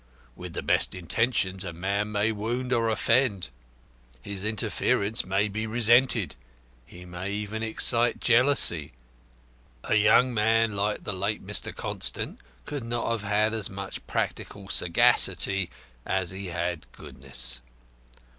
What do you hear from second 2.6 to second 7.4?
or offend; his interference may be resented; he may